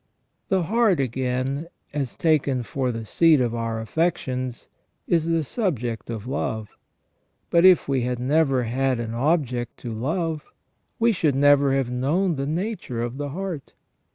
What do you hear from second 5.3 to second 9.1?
subject of love; but if we had never had